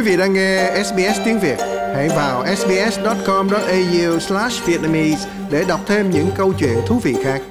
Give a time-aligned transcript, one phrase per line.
[0.00, 1.56] Quý vị đang nghe SBS tiếng Việt,
[1.94, 7.42] hãy vào sbs.com.au/vietnamese để đọc thêm những câu chuyện thú vị khác.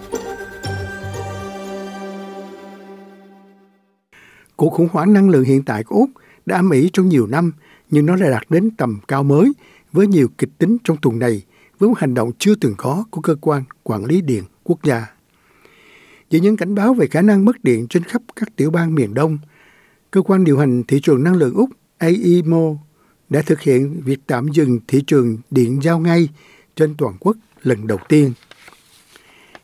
[4.56, 6.10] Cuộc khủng hoảng năng lượng hiện tại của Úc
[6.46, 7.52] đã ám ỉ trong nhiều năm,
[7.90, 9.52] nhưng nó đã đạt đến tầm cao mới
[9.92, 11.44] với nhiều kịch tính trong tuần này
[11.80, 15.08] với một hành động chưa từng có của cơ quan quản lý điện quốc gia.
[16.30, 19.14] Giữa những cảnh báo về khả năng mất điện trên khắp các tiểu bang miền
[19.14, 19.38] Đông,
[20.12, 22.76] cơ quan điều hành thị trường năng lượng Úc AEMO
[23.30, 26.30] đã thực hiện việc tạm dừng thị trường điện giao ngay
[26.76, 28.34] trên toàn quốc lần đầu tiên.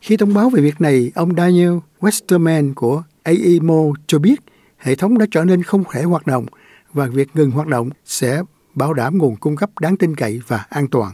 [0.00, 4.40] Khi thông báo về việc này, ông Daniel Westerman của AEMO cho biết
[4.76, 6.46] hệ thống đã trở nên không thể hoạt động
[6.92, 8.42] và việc ngừng hoạt động sẽ
[8.74, 11.12] bảo đảm nguồn cung cấp đáng tin cậy và an toàn.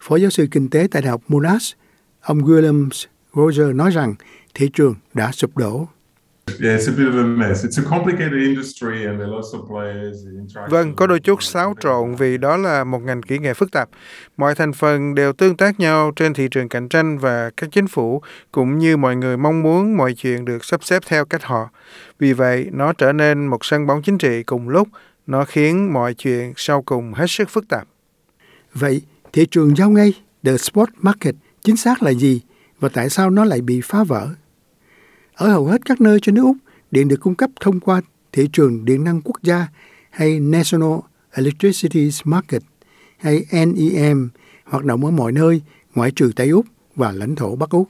[0.00, 1.76] Phó giáo sư kinh tế tại Đại học Monash,
[2.20, 4.14] ông Williams Roger nói rằng
[4.54, 5.88] thị trường đã sụp đổ.
[10.70, 13.88] Vâng, có đôi chút xáo trộn vì đó là một ngành kỹ nghệ phức tạp.
[14.36, 17.86] Mọi thành phần đều tương tác nhau trên thị trường cạnh tranh và các chính
[17.86, 18.22] phủ
[18.52, 21.70] cũng như mọi người mong muốn mọi chuyện được sắp xếp theo cách họ.
[22.18, 24.88] Vì vậy, nó trở nên một sân bóng chính trị cùng lúc,
[25.26, 27.88] nó khiến mọi chuyện sau cùng hết sức phức tạp.
[28.74, 30.12] Vậy, thị trường giao ngay,
[30.44, 32.40] the spot market, chính xác là gì
[32.80, 34.28] và tại sao nó lại bị phá vỡ?
[35.36, 36.56] Ở hầu hết các nơi trên nước Úc,
[36.90, 38.00] điện được cung cấp thông qua
[38.32, 39.66] thị trường điện năng quốc gia
[40.10, 40.98] hay National
[41.32, 42.62] Electricity Market
[43.18, 44.30] hay NEM
[44.64, 45.62] hoạt động ở mọi nơi
[45.94, 47.88] ngoại trừ Tây Úc và lãnh thổ Bắc Úc.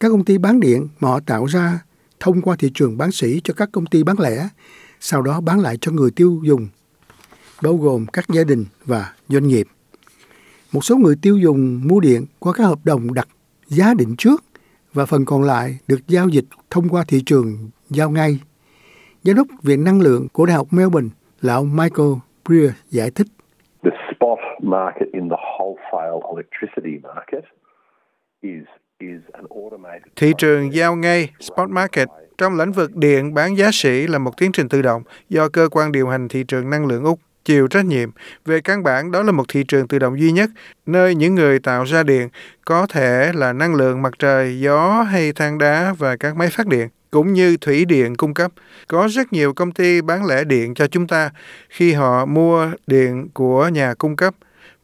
[0.00, 1.80] Các công ty bán điện mà họ tạo ra
[2.20, 4.48] thông qua thị trường bán sỉ cho các công ty bán lẻ,
[5.00, 6.68] sau đó bán lại cho người tiêu dùng,
[7.62, 9.68] bao gồm các gia đình và doanh nghiệp.
[10.72, 13.28] Một số người tiêu dùng mua điện qua các hợp đồng đặt
[13.68, 14.44] giá định trước
[14.92, 18.40] và phần còn lại được giao dịch thông qua thị trường giao ngay.
[19.22, 21.08] Giám đốc Viện Năng lượng của Đại học Melbourne
[21.40, 22.12] là ông Michael
[22.44, 23.26] Breer giải thích.
[23.82, 27.44] The spot market in the wholesale electricity market
[28.40, 28.64] is
[30.16, 34.30] Thị trường giao ngay, spot market, trong lĩnh vực điện bán giá sỉ là một
[34.36, 37.68] tiến trình tự động do cơ quan điều hành thị trường năng lượng Úc chịu
[37.68, 38.10] trách nhiệm.
[38.44, 40.50] Về căn bản, đó là một thị trường tự động duy nhất,
[40.86, 42.28] nơi những người tạo ra điện
[42.64, 46.66] có thể là năng lượng mặt trời, gió hay than đá và các máy phát
[46.66, 48.52] điện cũng như thủy điện cung cấp.
[48.86, 51.30] Có rất nhiều công ty bán lẻ điện cho chúng ta
[51.68, 54.34] khi họ mua điện của nhà cung cấp.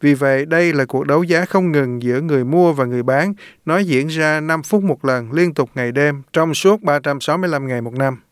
[0.01, 3.33] Vì vậy, đây là cuộc đấu giá không ngừng giữa người mua và người bán.
[3.65, 7.81] Nó diễn ra 5 phút một lần, liên tục ngày đêm, trong suốt 365 ngày
[7.81, 8.24] một năm.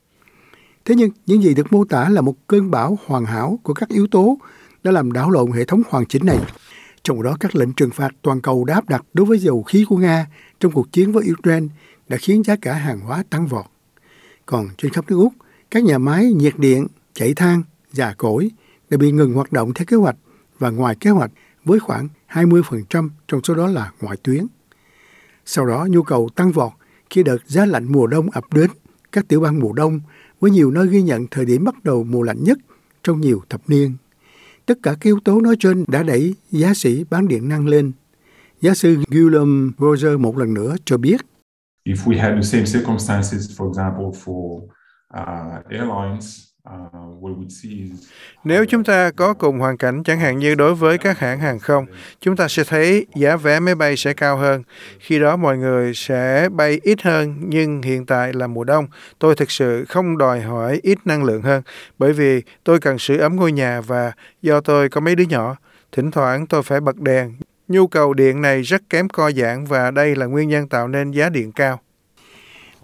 [0.86, 3.90] Thế nhưng, những gì được mô tả là một cơn bão hoàn hảo của các
[3.90, 4.38] yếu tố
[4.84, 6.40] đã làm đảo lộn hệ thống hoàn chỉnh này.
[7.04, 9.98] Trong đó, các lệnh trừng phạt toàn cầu đáp đặt đối với dầu khí của
[9.98, 10.28] Nga
[10.60, 11.68] trong cuộc chiến với Ukraine
[12.10, 13.66] đã khiến giá cả hàng hóa tăng vọt.
[14.46, 15.34] Còn trên khắp nước Úc,
[15.72, 18.52] các nhà máy nhiệt điện, chảy than, già cỗi
[18.90, 20.16] đã bị ngừng hoạt động theo kế hoạch
[20.60, 21.32] và ngoài kế hoạch
[21.66, 24.46] với khoảng 20% trong số đó là ngoại tuyến.
[25.46, 26.72] Sau đó, nhu cầu tăng vọt
[27.10, 28.70] khi đợt giá lạnh mùa đông ập đến
[29.12, 30.00] các tiểu bang mùa đông
[30.44, 32.58] với nhiều nơi ghi nhận thời điểm bắt đầu mùa lạnh nhất
[33.04, 33.98] trong nhiều thập niên.
[34.66, 37.92] Tất cả các yếu tố nói trên đã đẩy giá sĩ bán điện năng lên.
[38.62, 41.18] Giáo sư Guillaume Roger một lần nữa cho biết.
[41.86, 44.62] If we had the same circumstances, for example, for
[45.18, 46.53] uh, airlines,
[48.44, 51.60] nếu chúng ta có cùng hoàn cảnh chẳng hạn như đối với các hãng hàng
[51.60, 51.86] không,
[52.20, 54.64] chúng ta sẽ thấy giá vé máy bay sẽ cao hơn.
[55.00, 58.88] Khi đó mọi người sẽ bay ít hơn, nhưng hiện tại là mùa đông,
[59.20, 61.62] tôi thực sự không đòi hỏi ít năng lượng hơn,
[61.98, 65.56] bởi vì tôi cần sưởi ấm ngôi nhà và do tôi có mấy đứa nhỏ,
[65.92, 67.34] thỉnh thoảng tôi phải bật đèn.
[67.68, 71.12] Nhu cầu điện này rất kém co giãn và đây là nguyên nhân tạo nên
[71.12, 71.80] giá điện cao.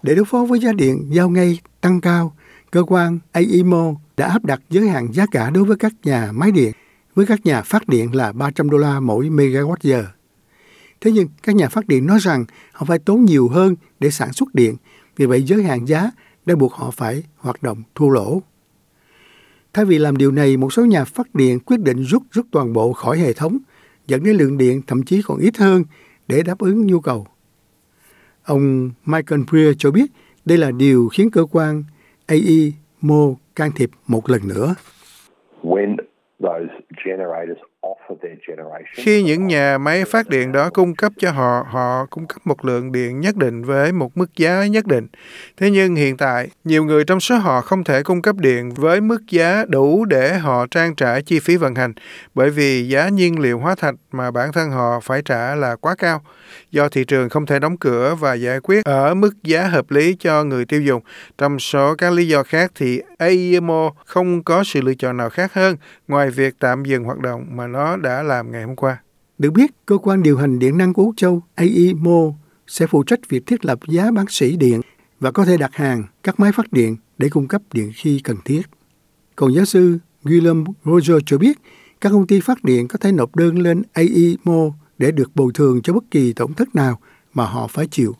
[0.02, 2.34] Để đối phó với giá điện giao ngay tăng cao,
[2.70, 6.52] cơ quan AEMO đã áp đặt giới hạn giá cả đối với các nhà máy
[6.52, 6.72] điện
[7.14, 10.04] với các nhà phát điện là 300 đô la mỗi megawatt giờ.
[11.00, 14.32] Thế nhưng các nhà phát điện nói rằng họ phải tốn nhiều hơn để sản
[14.32, 14.76] xuất điện,
[15.16, 16.10] vì vậy giới hạn giá
[16.46, 18.42] đã buộc họ phải hoạt động thua lỗ.
[19.72, 22.72] Thay vì làm điều này, một số nhà phát điện quyết định rút rút toàn
[22.72, 23.58] bộ khỏi hệ thống,
[24.06, 25.84] dẫn đến lượng điện thậm chí còn ít hơn
[26.28, 27.26] để đáp ứng nhu cầu.
[28.44, 30.10] Ông Michael Freer cho biết
[30.44, 31.84] đây là điều khiến cơ quan
[32.30, 34.74] AEMO can thiệp một lần nữa.
[35.62, 35.96] When
[36.40, 36.70] those
[37.04, 37.58] generators
[38.94, 42.64] khi những nhà máy phát điện đó cung cấp cho họ, họ cung cấp một
[42.64, 45.06] lượng điện nhất định với một mức giá nhất định.
[45.56, 49.00] Thế nhưng hiện tại, nhiều người trong số họ không thể cung cấp điện với
[49.00, 51.92] mức giá đủ để họ trang trải chi phí vận hành,
[52.34, 55.94] bởi vì giá nhiên liệu hóa thạch mà bản thân họ phải trả là quá
[55.98, 56.22] cao.
[56.70, 60.16] Do thị trường không thể đóng cửa và giải quyết ở mức giá hợp lý
[60.20, 61.02] cho người tiêu dùng.
[61.38, 65.54] Trong số các lý do khác thì AEMO không có sự lựa chọn nào khác
[65.54, 65.76] hơn
[66.08, 69.02] ngoài việc tạm dừng hoạt động mà nó đã làm ngày hôm qua.
[69.38, 72.34] Được biết, cơ quan điều hành điện năng của Úc Châu AEMO
[72.66, 74.80] sẽ phụ trách việc thiết lập giá bán sỉ điện
[75.20, 78.36] và có thể đặt hàng các máy phát điện để cung cấp điện khi cần
[78.44, 78.62] thiết.
[79.36, 81.58] Còn giáo sư Guillaume Roger cho biết,
[82.00, 85.82] các công ty phát điện có thể nộp đơn lên AEMO để được bồi thường
[85.82, 87.00] cho bất kỳ tổn thất nào
[87.34, 88.16] mà họ phải chịu.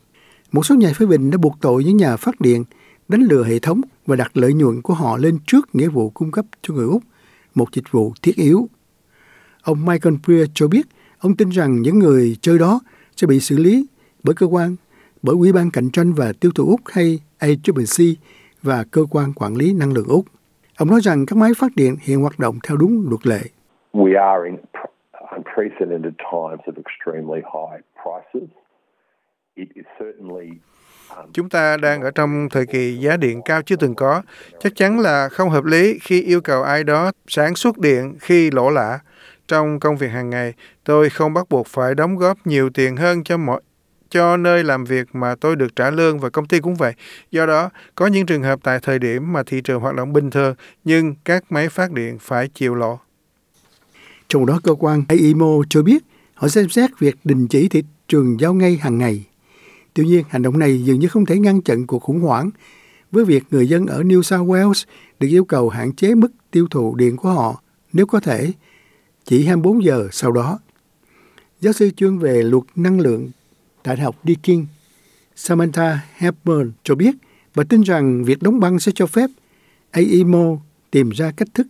[0.52, 2.64] Một số nhà phê bình đã buộc tội những nhà phát điện
[3.08, 6.30] đánh lừa hệ thống và đặt lợi nhuận của họ lên trước nghĩa vụ cung
[6.30, 7.02] cấp cho người Úc
[7.54, 8.68] một dịch vụ thiết yếu.
[9.62, 10.86] Ông Michael Prier cho biết
[11.18, 12.80] ông tin rằng những người chơi đó
[13.16, 13.86] sẽ bị xử lý
[14.22, 14.76] bởi cơ quan,
[15.22, 18.04] bởi Ủy ban Cạnh tranh và Tiêu thụ Úc hay ACCC
[18.62, 20.24] và Cơ quan Quản lý Năng lượng Úc.
[20.76, 23.40] Ông nói rằng các máy phát điện hiện hoạt động theo đúng luật lệ.
[23.92, 24.56] We are in
[25.36, 28.48] unprecedented times of extremely high prices.
[29.54, 30.48] It is certainly
[31.16, 34.22] um, Chúng ta đang ở trong thời kỳ giá điện cao chưa từng có.
[34.58, 38.50] Chắc chắn là không hợp lý khi yêu cầu ai đó sản xuất điện khi
[38.50, 38.98] lỗ lã.
[39.50, 40.54] Trong công việc hàng ngày,
[40.84, 43.60] tôi không bắt buộc phải đóng góp nhiều tiền hơn cho mọi
[44.10, 46.92] cho nơi làm việc mà tôi được trả lương và công ty cũng vậy.
[47.30, 50.30] Do đó, có những trường hợp tại thời điểm mà thị trường hoạt động bình
[50.30, 50.54] thường,
[50.84, 52.98] nhưng các máy phát điện phải chịu lỗ.
[54.28, 56.04] Trong đó, cơ quan AIMO cho biết
[56.34, 59.24] họ xem xét việc đình chỉ thị trường giao ngay hàng ngày.
[59.94, 62.50] Tuy nhiên, hành động này dường như không thể ngăn chặn cuộc khủng hoảng
[63.12, 64.84] với việc người dân ở New South Wales
[65.20, 67.62] được yêu cầu hạn chế mức tiêu thụ điện của họ
[67.92, 68.52] nếu có thể
[69.24, 70.58] chỉ 24 giờ sau đó.
[71.60, 73.30] Giáo sư chuyên về luật năng lượng
[73.82, 74.66] tại Đại học Deakin,
[75.36, 77.14] Samantha Hepburn cho biết
[77.54, 79.30] và tin rằng việc đóng băng sẽ cho phép
[79.90, 80.56] AEMO
[80.90, 81.66] tìm ra cách thức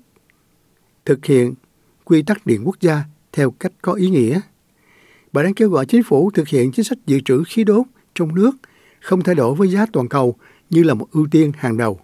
[1.05, 1.55] thực hiện
[2.05, 4.41] quy tắc điện quốc gia theo cách có ý nghĩa.
[5.32, 8.35] Bà đang kêu gọi chính phủ thực hiện chính sách dự trữ khí đốt trong
[8.35, 8.50] nước
[9.00, 10.37] không thay đổi với giá toàn cầu
[10.70, 12.00] như là một ưu tiên hàng đầu.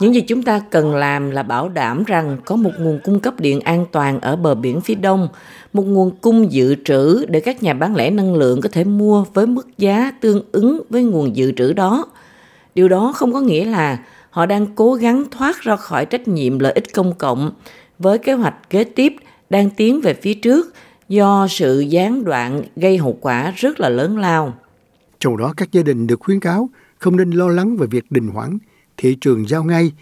[0.00, 3.40] Những gì chúng ta cần làm là bảo đảm rằng có một nguồn cung cấp
[3.40, 5.28] điện an toàn ở bờ biển phía đông,
[5.72, 9.24] một nguồn cung dự trữ để các nhà bán lẻ năng lượng có thể mua
[9.34, 12.06] với mức giá tương ứng với nguồn dự trữ đó.
[12.74, 13.98] Điều đó không có nghĩa là
[14.30, 17.52] họ đang cố gắng thoát ra khỏi trách nhiệm lợi ích công cộng
[17.98, 19.12] với kế hoạch kế tiếp
[19.50, 20.74] đang tiến về phía trước
[21.08, 24.54] do sự gián đoạn gây hậu quả rất là lớn lao.
[25.20, 26.68] Trong đó các gia đình được khuyến cáo
[26.98, 28.58] không nên lo lắng về việc đình hoãn
[29.00, 29.92] thị trường giao ngay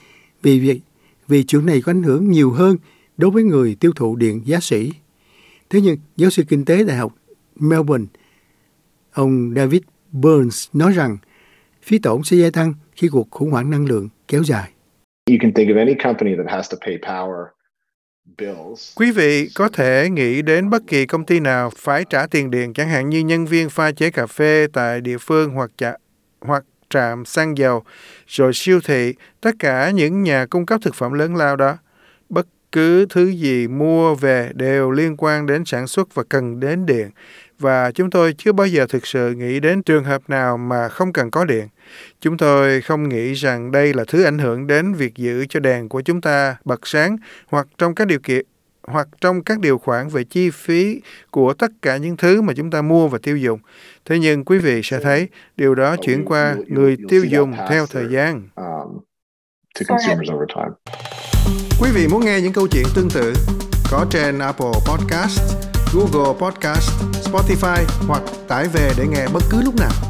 [0.42, 0.80] vì việc
[1.28, 2.76] vì chuyện này có ảnh hưởng nhiều hơn
[3.16, 4.92] đối với người tiêu thụ điện giá sĩ.
[5.70, 7.14] Thế nhưng, giáo sư kinh tế Đại học
[7.56, 8.06] Melbourne,
[9.12, 9.80] ông David
[10.12, 11.18] Burns nói rằng
[11.82, 14.70] phí tổn sẽ gia tăng khi cuộc khủng hoảng năng lượng kéo dài.
[18.96, 22.72] Quý vị có thể nghĩ đến bất kỳ công ty nào phải trả tiền điện,
[22.72, 25.98] chẳng hạn như nhân viên pha chế cà phê tại địa phương hoặc chợ,
[26.40, 27.82] hoặc trạm xăng dầu,
[28.26, 31.76] rồi siêu thị, tất cả những nhà cung cấp thực phẩm lớn lao đó.
[32.28, 36.86] Bất cứ thứ gì mua về đều liên quan đến sản xuất và cần đến
[36.86, 37.10] điện.
[37.58, 41.12] Và chúng tôi chưa bao giờ thực sự nghĩ đến trường hợp nào mà không
[41.12, 41.68] cần có điện.
[42.20, 45.88] Chúng tôi không nghĩ rằng đây là thứ ảnh hưởng đến việc giữ cho đèn
[45.88, 48.46] của chúng ta bật sáng hoặc trong các điều kiện
[48.92, 51.00] hoặc trong các điều khoản về chi phí
[51.30, 53.60] của tất cả những thứ mà chúng ta mua và tiêu dùng.
[54.04, 58.06] Thế nhưng quý vị sẽ thấy điều đó chuyển qua người tiêu dùng theo thời
[58.10, 58.48] gian.
[58.56, 58.98] Um,
[61.80, 63.34] quý vị muốn nghe những câu chuyện tương tự
[63.90, 65.40] có trên Apple Podcast,
[65.94, 66.90] Google Podcast,
[67.28, 70.07] Spotify hoặc tải về để nghe bất cứ lúc nào.